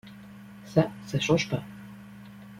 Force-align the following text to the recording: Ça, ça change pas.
Ça, 0.65 0.89
ça 1.05 1.19
change 1.19 1.47
pas. 1.47 1.61